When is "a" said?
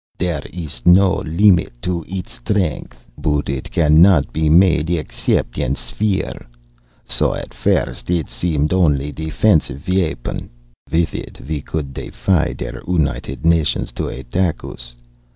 5.73-5.75, 9.09-9.13